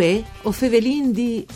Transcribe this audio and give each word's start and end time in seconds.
Uè, 0.00 0.24
o 0.44 0.50
fevelin 0.50 1.12
di... 1.12 1.46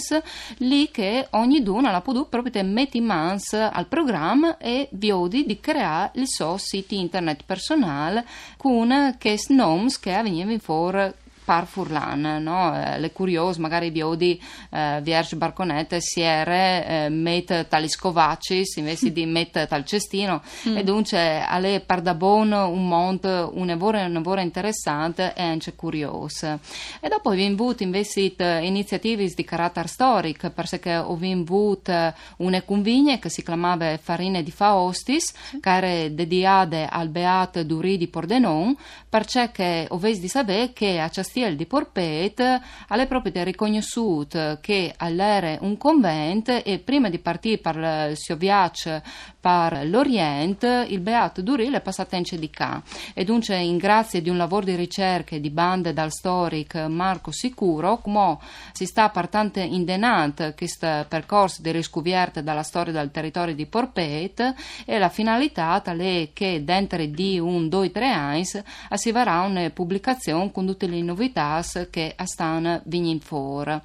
lì 0.59 0.91
che 0.91 1.27
ogni 1.31 1.63
duna 1.63 1.91
la 1.91 2.01
può 2.01 2.25
proprio 2.27 2.65
mettere 2.65 2.99
in 2.99 3.05
mano 3.05 3.39
al 3.51 3.87
programma 3.87 4.57
e 4.59 4.89
viodi 4.93 5.45
di 5.45 5.61
creare 5.61 6.13
il 6.15 6.27
suo 6.27 6.57
sito 6.71 6.95
internet 6.95 7.43
personale 7.45 8.25
con 8.57 9.17
questi 9.21 9.55
nomi 9.55 9.91
che 10.01 10.23
venivano 10.23 10.59
fuori 10.59 11.13
par 11.51 11.67
Furlan, 11.67 12.39
no? 12.45 12.73
Eh, 12.77 13.01
le 13.01 13.11
curiose, 13.11 13.59
magari 13.59 13.91
biodi 13.91 14.41
eh, 14.71 15.01
Vierge 15.03 15.35
Barconette, 15.35 16.01
Siere, 16.01 16.87
eh, 16.87 17.09
met 17.09 17.67
tali 17.67 17.89
scovacis 17.89 18.77
invece 18.77 19.11
di 19.11 19.27
met 19.27 19.67
tal 19.67 19.85
cestino 19.85 20.41
mm. 20.69 20.77
e 20.77 20.85
dunque 20.85 21.45
alle 21.45 21.81
par 21.81 22.03
da 22.03 22.15
bon 22.15 22.53
un 22.53 22.87
mont 22.87 23.25
un 23.25 23.67
lavoro, 23.67 23.99
un 23.99 24.13
lavoro 24.13 24.41
interessante 24.41 25.33
e 25.35 25.43
anche 25.43 25.75
curioso. 25.75 26.61
E 27.01 27.09
dopo 27.09 27.31
abbiamo 27.31 27.55
avuto 27.55 27.83
invece 27.83 28.33
iniziative 28.63 29.27
di 29.27 29.45
carattere 29.45 29.89
storico 29.89 30.51
perché 30.51 30.93
abbiamo 30.93 31.43
avuto 31.43 32.15
una 32.37 32.63
convigne 32.63 33.19
che 33.19 33.29
si 33.29 33.43
chiamava 33.43 33.97
Farine 33.97 34.45
di 34.45 34.53
Faostis 34.53 35.33
che 35.61 35.69
era 35.69 36.09
dedicata 36.09 36.91
al 36.91 37.09
Beat 37.09 37.63
Duri 37.63 37.97
di 37.97 38.07
Pordenon 38.07 38.77
perché 39.09 39.87
ovesi 39.89 40.21
di 40.21 40.29
sapere 40.29 40.73
che 40.73 41.01
a 41.01 41.09
Ciastino 41.09 41.40
Castiel 41.41 41.57
di 41.57 41.65
Porpet 41.65 42.61
alle 42.89 43.07
proprietà 43.07 43.43
riconosciute 43.43 44.59
che 44.61 44.93
all'era 44.95 45.57
un 45.61 45.79
convento 45.79 46.63
e 46.63 46.79
prima 46.79 47.09
di 47.09 47.19
partire 47.19 47.57
per 47.57 47.77
il 48.11 48.17
suo 48.17 48.37
viaggio 48.37 49.01
per 49.41 49.87
l'Oriente 49.87 50.85
il 50.89 51.01
Beato 51.01 51.41
Duril 51.41 51.73
è 51.73 51.81
passato 51.81 52.15
in 52.17 52.25
CDK 52.25 52.83
e 53.15 53.25
dunque 53.25 53.57
in 53.57 53.79
grazie 53.79 54.21
di 54.21 54.29
un 54.29 54.37
lavoro 54.37 54.67
di 54.67 54.75
ricerca 54.75 55.39
di 55.39 55.49
bande 55.49 55.95
dal 55.95 56.13
storic 56.13 56.75
Marco 56.75 57.33
Sicuro 57.33 57.99
come 57.99 58.37
si 58.73 58.85
sta 58.85 59.09
partendo 59.09 59.61
indenant 59.61 60.55
questo 60.55 61.07
percorso 61.09 61.63
di 61.63 61.71
riscoperta 61.71 62.43
dalla 62.43 62.63
storia 62.63 62.93
del 62.93 63.11
territorio 63.11 63.55
di 63.55 63.65
Porpet 63.65 64.55
e 64.85 64.99
la 64.99 65.09
finalità 65.09 65.83
è 65.83 66.29
che 66.35 66.63
dentro 66.65 67.03
di 67.07 67.39
un, 67.39 67.69
due, 67.71 67.91
tre 67.91 68.11
anni 68.11 68.45
si 68.45 69.11
varrà 69.11 69.41
una 69.41 69.71
pubblicazione 69.71 70.53
con 70.53 70.67
tutte 70.67 70.87
le 70.87 71.01
novità 71.01 71.20
novitas 71.21 71.89
che 71.91 72.15
stanno 72.25 72.81
venendo 72.87 73.23
fuori. 73.23 73.79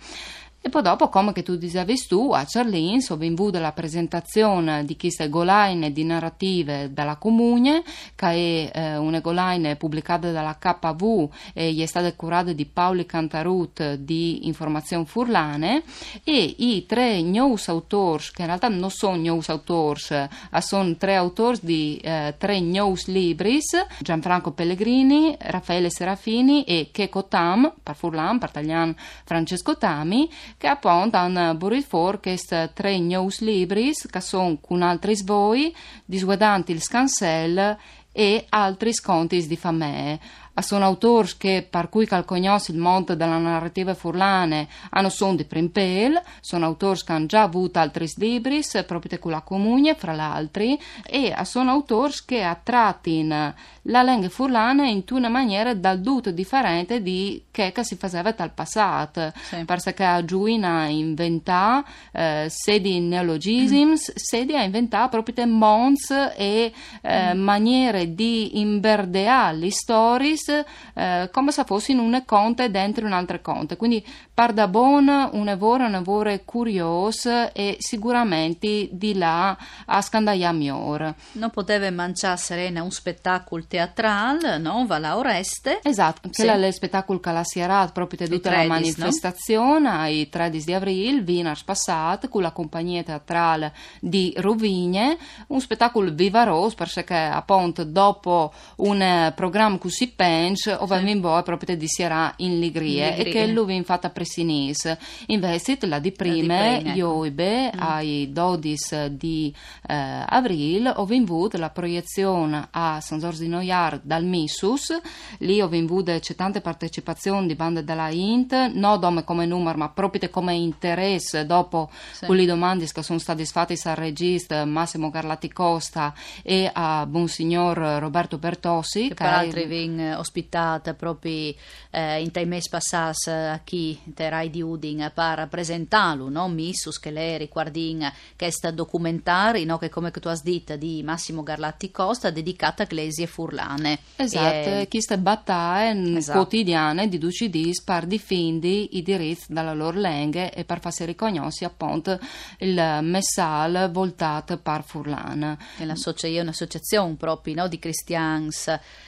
E 0.65 0.69
poi 0.69 0.81
dopo, 0.81 1.09
come 1.09 1.31
che 1.31 1.43
tu 1.43 1.57
dicevi 1.57 2.07
tu, 2.07 2.31
a 2.33 2.43
Charlene 2.43 2.99
sono 2.99 3.19
venuta 3.19 3.59
la 3.59 3.71
presentazione 3.71 4.83
di 4.83 4.97
queste 4.97 5.29
golaine 5.29 5.91
di 5.91 6.03
narrative 6.03 6.91
dalla 6.91 7.17
Comune, 7.17 7.83
che 8.15 8.71
è 8.71 8.71
eh, 8.73 8.97
una 8.97 9.19
golaine 9.19 9.75
pubblicata 9.75 10.31
dalla 10.31 10.57
KV 10.57 11.29
e 11.53 11.75
è 11.79 11.85
stata 11.85 12.11
curata 12.15 12.51
di 12.51 12.65
Paoli 12.65 13.05
Cantarut 13.05 13.93
di 13.93 14.47
Informazione 14.47 15.05
Furlane. 15.05 15.83
E 16.23 16.55
i 16.57 16.87
tre 16.87 17.21
news 17.21 17.67
authors, 17.67 18.31
che 18.31 18.41
in 18.41 18.47
realtà 18.47 18.67
non 18.67 18.89
sono 18.89 19.17
news 19.17 19.49
authors, 19.49 20.09
ma 20.49 20.61
sono 20.61 20.95
tre 20.95 21.13
autori 21.13 21.59
di 21.61 21.97
eh, 21.97 22.33
tre 22.39 22.59
news 22.59 23.05
libris, 23.05 23.85
Gianfranco 23.99 24.51
Pellegrini, 24.51 25.37
Raffaele 25.37 25.91
Serafini 25.91 26.63
e 26.63 26.89
Checo 26.91 27.27
Tam, 27.27 27.71
per 27.83 27.95
Furlan, 27.95 28.39
per 28.39 28.49
Taglian 28.49 28.95
Francesco 29.25 29.77
Tami, 29.77 30.27
che 30.57 30.67
appunto 30.67 31.17
hanno 31.17 31.53
burit 31.55 31.85
for 31.85 32.19
questi 32.19 32.69
tre 32.73 32.99
news 32.99 33.39
libris 33.41 34.07
che 34.09 34.21
sono 34.21 34.57
con 34.59 34.81
altri 34.81 35.15
svoi, 35.15 35.75
disguadanti 36.05 36.71
il 36.71 36.81
scansel 36.81 37.77
e 38.11 38.45
altri 38.49 38.93
sconti 38.93 39.45
di 39.45 39.57
famè 39.57 40.17
sono 40.61 40.85
autori 40.85 41.31
che 41.37 41.67
per 41.69 41.89
cui 41.89 42.05
calcognos 42.05 42.69
il 42.69 42.77
monte 42.77 43.15
della 43.15 43.37
narrativa 43.37 43.93
furlane 43.93 44.67
hanno 44.89 45.09
son 45.09 45.35
di 45.35 45.45
primpel, 45.45 46.21
sono 46.39 46.65
autori 46.65 47.01
che 47.03 47.11
hanno 47.11 47.25
già 47.25 47.43
avuto 47.43 47.79
altri 47.79 48.09
libri 48.15 48.61
proprio 48.85 49.19
con 49.19 49.31
la 49.31 49.41
comune 49.41 49.95
fra 49.95 50.13
l'altro 50.13 50.63
e 51.05 51.35
sono 51.43 51.71
autori 51.71 52.13
che 52.25 52.43
attrattin 52.43 53.53
la 53.87 54.03
lingua 54.03 54.29
furlana 54.29 54.87
in 54.87 55.03
una 55.11 55.29
maniera 55.29 55.73
dal 55.73 56.01
tutto 56.01 56.31
differente 56.31 57.01
di 57.01 57.43
che, 57.51 57.73
si 57.81 57.95
faceva 57.95 58.31
dal 58.31 58.51
passato 58.51 59.31
sì. 59.43 59.63
perché 59.65 60.03
a 60.03 60.23
Giuina 60.23 60.87
inventa 60.87 61.83
eh, 62.11 62.47
sedi 62.49 62.99
neologisms 62.99 64.11
mm. 64.11 64.15
sedi 64.15 64.55
a 64.55 64.63
inventare 64.63 65.09
proprio 65.09 65.45
mons 65.45 66.09
e 66.35 66.71
eh, 67.01 67.33
mm. 67.33 67.39
maniere 67.39 68.13
di 68.13 68.59
imberdeare 68.59 69.57
le 69.57 69.71
storie 69.71 70.35
eh, 70.49 71.29
come 71.31 71.51
se 71.51 71.63
fossero 71.63 72.01
un 72.01 72.23
conte 72.25 72.69
dentro 72.71 73.05
un 73.05 73.13
altro 73.13 73.39
conte. 73.41 73.77
Quindi 73.77 74.05
par 74.33 74.53
da 74.53 74.67
bon 74.67 75.29
un 75.31 75.47
evore, 75.47 75.85
un 75.85 75.95
evore 75.95 76.43
curioso 76.43 77.53
e 77.53 77.77
sicuramente 77.79 78.89
di 78.91 79.17
là 79.17 79.57
a 79.85 80.01
scandaia 80.01 80.51
miglior. 80.51 81.13
Non 81.33 81.49
poteva 81.49 81.89
mangiare 81.91 82.37
Serena 82.37 82.83
un 82.83 82.91
spettacolo 82.91 83.63
teatrale, 83.67 84.57
no? 84.57 84.85
Va 84.85 84.99
la 84.99 85.17
Oreste. 85.17 85.79
Esatto, 85.83 86.29
che 86.29 86.43
sì. 86.43 86.47
è 86.47 86.57
lo 86.57 86.71
spettacolo 86.71 87.19
che 87.19 87.31
la 87.31 87.43
si 87.43 87.59
era 87.59 87.87
proprio 87.87 88.27
tutta 88.27 88.51
la 88.51 88.65
manifestazione 88.65 89.89
no? 89.89 89.99
ai 89.99 90.29
13 90.29 90.65
di 90.65 90.73
aprile, 90.73 91.21
Vinas 91.21 91.63
Passat, 91.63 92.29
con 92.29 92.41
la 92.41 92.51
compagnia 92.51 93.03
teatrale 93.03 93.73
di 93.99 94.33
Rovigne, 94.37 95.17
un 95.47 95.59
spettacolo 95.59 96.11
vivaroso 96.13 96.75
perché 96.75 97.15
appunto 97.15 97.83
dopo 97.83 98.53
un 98.77 99.31
programma 99.35 99.77
così 99.77 100.07
penso 100.09 100.34
French 100.35 100.75
o 100.77 100.85
sì. 100.85 101.09
in 101.09 101.21
boa 101.21 101.41
proprio 101.43 101.77
di 101.77 101.87
Sierra 101.87 102.33
in 102.37 102.59
Ligrie, 102.59 103.15
e 103.15 103.23
che 103.25 103.47
lui 103.47 103.75
infatti 103.75 104.09
presinis 104.09 104.95
investit 105.27 105.83
la 105.85 105.99
di 105.99 106.11
prime 106.11 106.81
ioibe 106.93 107.71
mm. 107.73 107.79
ai 107.79 108.29
12 108.31 109.15
di 109.15 109.53
eh, 109.87 110.23
avril 110.27 110.91
ho 110.95 111.05
vinvuto 111.05 111.57
la 111.57 111.69
proiezione 111.69 112.67
a 112.71 112.99
San 113.01 113.19
Giorgio 113.19 113.41
di 113.41 113.47
Noiar 113.47 113.99
dal 114.03 114.25
Missus 114.25 114.99
lì 115.39 115.61
ho 115.61 115.67
vinvuto 115.67 116.17
c'è 116.17 116.35
tante 116.35 116.61
partecipazioni 116.61 117.47
di 117.47 117.55
bande 117.55 117.83
della 117.83 118.09
Int 118.09 118.53
non 118.73 119.23
come 119.23 119.45
numero 119.45 119.77
ma 119.77 119.89
proprio 119.89 120.29
come 120.29 120.53
interesse 120.53 121.45
dopo 121.45 121.89
sì. 122.11 122.25
quelle 122.25 122.45
domande 122.45 122.85
che 122.85 123.03
sono 123.03 123.19
state 123.19 123.45
fatte 123.45 123.77
al 123.83 123.95
regista 123.95 124.65
Massimo 124.65 125.09
Garlati 125.09 125.51
Costa 125.51 126.13
e 126.43 126.69
a 126.71 127.05
Monsignor 127.09 127.77
Roberto 127.99 128.37
Bertossi 128.37 129.03
che, 129.03 129.07
che 129.09 129.13
peraltro 129.15 129.59
è... 129.61 129.67
vin 129.67 130.17
ospitata 130.25 130.93
proprio 130.93 131.53
eh, 131.91 132.21
in 132.21 132.31
mesi 132.47 132.69
passati 132.69 133.29
a 133.29 133.61
chi 133.63 133.99
terai 134.13 134.49
di 134.49 134.61
Udin 134.61 135.11
per 135.13 135.47
presentarlo, 135.49 136.29
no? 136.29 136.47
Missus 136.47 136.99
che 136.99 137.11
lei 137.11 137.37
riguardin 137.37 138.11
questo 138.35 138.71
documentario, 138.71 139.63
no? 139.65 139.77
che 139.77 139.89
come 139.89 140.11
tu 140.11 140.27
hai 140.27 140.39
detto 140.43 140.75
di 140.75 141.03
Massimo 141.03 141.43
Garlatti 141.43 141.91
Costa 141.91 142.31
dedicata 142.31 142.83
a 142.83 142.85
Glesie 142.85 143.27
Furlane. 143.27 143.99
Esatto, 144.15 144.69
e... 144.69 144.87
queste 144.89 145.17
battaglie 145.17 146.17
esatto. 146.17 146.39
quotidiane 146.39 147.07
di 147.07 147.17
Duci 147.17 147.49
Dis 147.49 147.83
per 147.83 148.05
difendere 148.05 148.87
i 148.91 149.01
diritti 149.01 149.53
dalla 149.53 149.73
loro 149.73 149.99
lingua 149.99 150.51
e 150.51 150.63
per 150.65 150.79
farsi 150.79 151.05
riconoscere 151.05 151.71
appunto 151.71 152.19
il 152.59 152.99
messale 153.01 153.89
voltato 153.89 154.57
per 154.57 154.83
Furlan. 154.83 155.57
È 155.77 155.83
un'associazione 155.83 157.15
proprio 157.15 157.55
no? 157.55 157.67
di 157.67 157.79
cristiani 157.79 158.49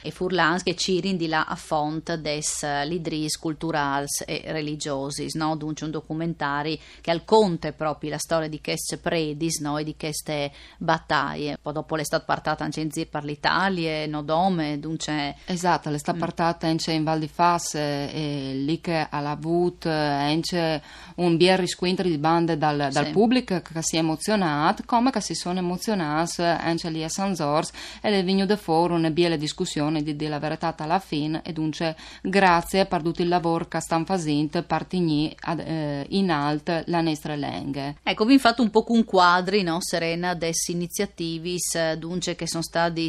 e 0.02 0.10
furlans 0.10 0.62
che 0.62 0.74
ci 0.74 1.00
di 1.16 1.28
là 1.28 1.46
a 1.46 1.54
font 1.54 2.14
des 2.16 2.64
lidris 2.84 3.36
culturals 3.38 4.22
e 4.26 4.42
religiosi, 4.46 5.28
no? 5.34 5.56
Dunque 5.56 5.86
un 5.86 5.92
documentario 5.92 6.76
che 7.00 7.10
al 7.10 7.24
conte 7.24 7.72
proprio 7.72 8.10
la 8.10 8.18
storia 8.18 8.48
di 8.48 8.60
queste 8.60 8.98
predis 8.98 9.60
no? 9.60 9.78
e 9.78 9.84
di 9.84 9.96
queste 9.96 10.52
battaglie. 10.78 11.58
Poi 11.60 11.72
dopo 11.72 11.96
l'estate 11.96 12.24
partata 12.24 12.64
anche 12.64 12.80
in 12.80 12.90
per 13.08 13.24
l'Italia, 13.24 14.06
no 14.06 14.22
dome, 14.22 14.78
dunque... 14.78 15.36
Esatto, 15.44 15.90
l'estate 15.90 16.16
mm. 16.16 16.20
partata 16.20 16.66
anche 16.66 16.92
in 16.92 17.04
Val 17.04 17.18
di 17.18 17.28
Fas 17.28 17.74
e 17.74 18.52
lì 18.54 18.80
che 18.80 19.06
ha 19.08 19.30
avuto 19.30 19.88
anche 19.88 20.82
un 21.16 21.36
bier 21.36 21.58
risquintri 21.58 22.08
di 22.08 22.18
bande 22.18 22.56
dal, 22.56 22.88
dal 22.90 23.06
sì. 23.06 23.10
pubblico 23.12 23.60
che 23.60 23.82
si 23.82 23.96
è 23.96 23.98
emozionato, 23.98 24.82
come 24.86 25.10
che 25.10 25.20
si 25.20 25.34
sono 25.34 25.58
emozionati 25.58 26.42
anche 26.42 26.90
lì 26.90 27.04
a 27.04 27.08
San 27.08 27.34
Zors 27.34 27.70
ed 28.00 28.14
è 28.14 28.24
venuto 28.24 28.56
fuori 28.56 28.94
una 28.94 29.10
biele 29.10 29.36
discussione 29.36 30.02
di, 30.02 30.16
di 30.16 30.26
la 30.26 30.38
verità 30.38 30.74
alla 30.78 30.97
fine 30.98 31.42
e 31.44 31.52
dunque 31.52 31.96
grazie 32.22 32.86
per 32.86 33.02
tutto 33.02 33.22
il 33.22 33.28
lavoro 33.28 33.66
che 33.66 33.80
stanno 33.80 34.04
facendo 34.04 34.62
per 34.62 34.84
tenere 34.84 35.34
eh, 35.58 36.06
in 36.10 36.30
alto 36.30 36.82
la 36.86 37.00
nostra 37.00 37.34
lingua. 37.34 37.94
Ecco, 38.02 38.24
vi 38.24 38.38
fatto 38.38 38.62
un 38.62 38.70
po' 38.70 38.84
un 38.88 39.04
quadri, 39.04 39.62
no, 39.62 39.78
Serena, 39.80 40.34
des 40.34 40.68
iniziativis 40.68 41.94
dunque 41.94 42.34
che 42.34 42.46
sono 42.46 42.62
stati 42.62 43.08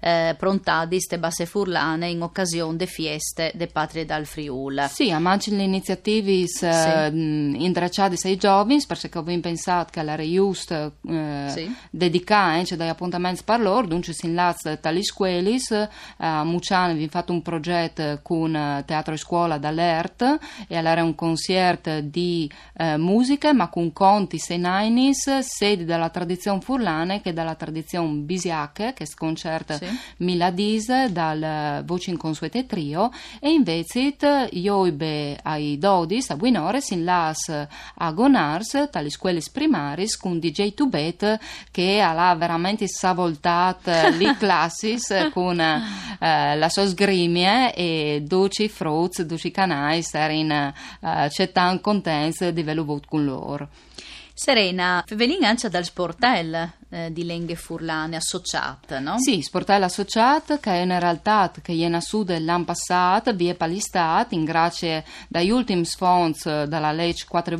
eh, 0.00 0.34
prontati 0.38 1.00
ste 1.00 1.18
basse 1.18 1.46
furlane 1.46 2.08
in 2.08 2.22
occasione 2.22 2.76
de 2.76 2.86
fieste 2.86 3.52
de 3.54 3.66
patrie 3.66 4.04
dal 4.04 4.26
Friul. 4.26 4.86
Sì, 4.90 5.10
a 5.10 5.18
le 5.18 5.62
iniziative 5.62 6.46
sì. 6.46 6.64
eh, 6.64 7.06
intracciate 7.06 8.16
ai 8.24 8.36
giovani 8.36 8.82
perché 8.86 9.18
ho 9.18 9.22
pensato 9.22 9.90
che 9.90 10.02
la 10.02 10.14
Reiust 10.14 10.70
eh, 10.70 11.46
sì. 11.48 11.74
dedicata 11.90 12.58
eh, 12.58 12.76
dagli 12.76 12.88
appuntamenti 12.88 13.42
per 13.44 13.60
loro, 13.60 13.86
dunque 13.86 14.12
si 14.12 14.26
inlazza 14.26 14.76
tali 14.76 15.02
scuole, 15.04 15.54
eh, 15.54 15.88
a 16.18 16.44
Muciano 16.44 16.94
vi 17.04 17.10
fatto 17.10 17.32
un 17.32 17.42
progetto 17.42 18.20
con 18.22 18.54
eh, 18.54 18.82
Teatro 18.86 19.14
e 19.14 19.18
Scuola 19.18 19.58
d'Alert 19.58 20.38
e 20.66 20.76
allora 20.76 21.02
un 21.02 21.14
concerto 21.14 22.00
di 22.00 22.50
eh, 22.76 22.96
musica 22.96 23.52
ma 23.52 23.68
con 23.68 23.92
conti 23.92 24.38
senainis 24.38 25.38
sedi 25.40 25.84
della 25.84 26.08
tradizione 26.08 26.60
furlane 26.60 27.20
che 27.20 27.32
dalla 27.32 27.54
tradizione 27.54 28.20
bisiache 28.20 28.92
che 28.94 29.06
sconcerta 29.06 29.76
sì. 29.76 29.86
miladise 30.18 31.12
dal 31.12 31.82
voce 31.84 32.10
inconsuete 32.10 32.66
trio 32.66 33.10
e 33.40 33.50
invece 33.50 33.92
io 34.50 34.86
ibe 34.86 35.38
ai 35.42 35.78
dodis 35.78 36.30
a 36.30 36.36
Buinores 36.36 36.90
in 36.90 37.04
las 37.04 37.48
a 37.48 38.10
Gonars 38.12 38.88
tali 38.90 39.10
scuole 39.10 39.42
primaris 39.52 40.16
con 40.16 40.38
DJ 40.38 40.74
Tubet 40.74 41.38
che 41.70 42.00
ha 42.00 42.34
veramente 42.34 42.86
savoltato 42.88 43.90
le 44.16 44.36
classis 44.38 45.28
con 45.32 45.60
eh, 45.60 46.56
la 46.56 46.68
sua 46.68 46.84
sgrimie 46.94 47.74
e 47.74 48.22
duci 48.24 48.68
fruits, 48.68 49.22
duci 49.22 49.50
canais 49.50 50.14
erin 50.14 50.72
uh, 51.00 51.28
c'è 51.28 51.50
tan 51.50 51.80
contents 51.80 52.48
di 52.48 52.62
velo 52.62 52.84
vot 52.84 53.06
con 53.06 53.24
loro. 53.24 53.68
Serena, 54.32 55.02
Fevelin 55.06 55.44
ancia 55.44 55.68
dal 55.68 55.84
sportel 55.84 56.72
eh, 56.94 57.12
di 57.12 57.24
Lenghe 57.24 57.56
Furlane 57.56 58.14
associate, 58.14 59.00
no? 59.00 59.18
Sì, 59.18 59.42
sportello 59.42 59.84
associato 59.84 60.58
che 60.60 60.70
è 60.70 60.82
una 60.82 61.00
realtà 61.00 61.50
che 61.60 61.72
è 61.72 61.88
nascuta 61.88 62.38
l'anno 62.38 62.64
passato, 62.64 63.34
vi 63.34 63.48
è 63.48 63.56
in 64.36 64.44
grazie 64.44 65.04
dagli 65.26 65.50
ultimi 65.50 65.84
fondi 65.84 66.38
dalla 66.44 66.92
legge 66.92 67.24
4 67.28 67.58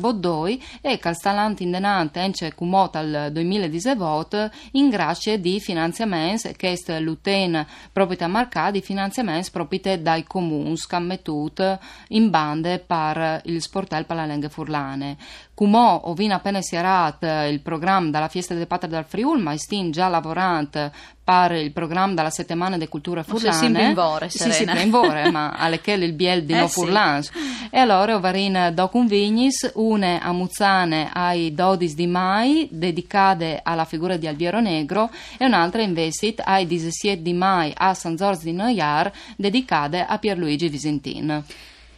e 0.81 0.97
che 0.97 1.13
sta 1.13 1.53
in 1.57 1.71
denante 1.71 2.19
ence 2.19 2.53
cumota 2.53 2.99
al 2.99 3.29
2018 3.31 4.51
in 4.71 4.89
grazie 4.89 5.39
di 5.41 5.59
finanziamenti 5.59 6.53
che 6.55 6.79
è 6.85 6.99
l'uten 6.99 7.65
proprio 7.91 8.17
a 8.21 8.27
marcare 8.27 8.71
di 8.71 8.81
finanziamenti 8.81 9.51
proprio 9.51 9.97
dai 10.01 10.23
comuni 10.23 10.77
scammetut 10.77 11.79
in 12.09 12.29
bande 12.29 12.79
per 12.79 13.41
il 13.45 13.61
sportello 13.61 14.05
per 14.05 14.15
la 14.15 14.25
Lenghe 14.25 14.49
Furlane. 14.49 15.17
Cumò 15.53 16.01
ovina 16.05 16.35
appena 16.35 16.61
si 16.61 16.75
era 16.75 17.17
il 17.47 17.61
programma 17.61 18.09
dalla 18.09 18.27
Fiesta 18.27 18.53
del 18.53 18.67
Patria 18.67 18.89
del 18.89 19.05
Friul, 19.25 19.41
ma 19.41 19.57
stin 19.57 19.89
già 19.89 20.07
lavorando 20.07 20.91
per 21.23 21.53
il 21.53 21.71
programma 21.71 22.13
della 22.13 22.29
settimana 22.29 22.77
di 22.77 22.87
cultura 22.87 23.23
furlane. 23.23 23.57
Si 23.57 23.65
invore, 23.65 24.29
sì, 24.29 24.51
sì, 24.51 24.69
invore, 24.77 25.31
ma 25.31 25.53
alle 25.57 25.81
che 25.81 25.93
il 25.93 26.13
biel 26.13 26.43
di 26.43 26.53
eh, 26.53 26.59
no 26.59 26.67
furlans. 26.67 27.31
Sì. 27.31 27.39
E 27.71 27.79
allora 27.79 28.15
ovarin 28.15 28.69
docun 28.73 29.07
vignis, 29.07 29.71
une 29.73 30.19
a 30.21 30.31
Muzzane 30.31 31.09
ai 31.11 31.55
dodis 31.55 31.95
di 31.95 32.05
mai, 32.05 32.67
dedicate 32.69 33.61
alla 33.63 33.85
figura 33.85 34.17
di 34.17 34.27
Albiero 34.27 34.59
Negro, 34.59 35.09
e 35.37 35.45
un'altra 35.45 35.81
investit 35.81 36.41
ai 36.45 36.67
17 36.67 37.23
di 37.23 37.33
mai 37.33 37.73
a 37.75 37.95
San 37.95 38.15
Giorgio 38.15 38.43
di 38.43 38.53
Noiar, 38.53 39.11
dedicate 39.35 40.05
a 40.07 40.19
Pierluigi 40.19 40.69
Visentin. 40.69 41.43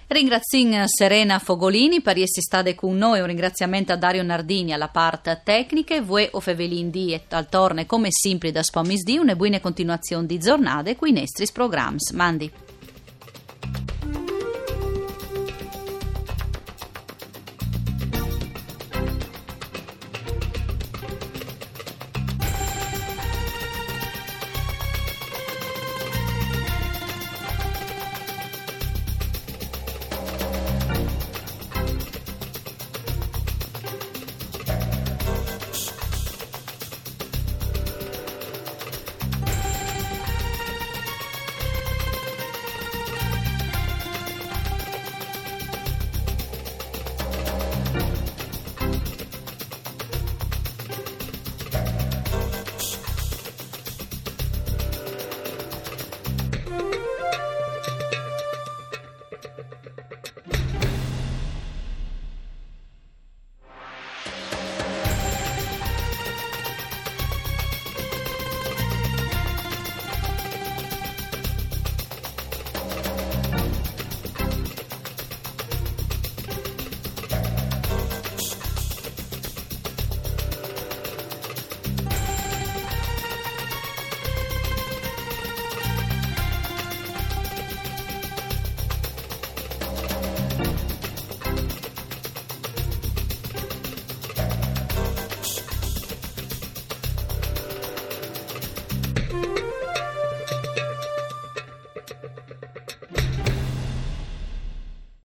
Ringrazio 0.09 0.85
Serena 0.85 1.37
Fogolini 1.37 2.01
per 2.01 2.15
essere 2.15 2.41
stata 2.41 2.73
con 2.75 2.95
noi, 2.95 3.19
un 3.19 3.25
ringraziamento 3.25 3.91
a 3.91 3.97
Dario 3.97 4.23
Nardini 4.23 4.71
alla 4.71 4.87
parte 4.87 5.41
tecnica, 5.43 6.01
voi 6.01 6.29
o 6.31 6.39
Fevelin 6.39 6.89
e 6.93 7.23
al 7.27 7.49
torne 7.49 7.85
come 7.85 8.07
sempre 8.09 8.51
da 8.51 8.63
Spomisdi, 8.63 9.17
una 9.17 9.35
buona 9.35 9.59
continuazione 9.59 10.25
di 10.25 10.39
giornate 10.39 10.95
con 10.95 11.09
i 11.09 11.11
nostri 11.11 11.45
programmi. 11.51 11.97
Mandi. 12.13 12.66